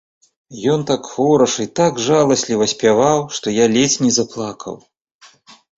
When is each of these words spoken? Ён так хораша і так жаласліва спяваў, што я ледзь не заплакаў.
Ён 0.75 0.79
так 0.91 1.01
хораша 1.17 1.61
і 1.67 1.71
так 1.81 1.93
жаласліва 2.07 2.69
спяваў, 2.75 3.19
што 3.37 3.47
я 3.63 3.73
ледзь 3.79 3.99
не 4.07 4.11
заплакаў. 4.19 4.75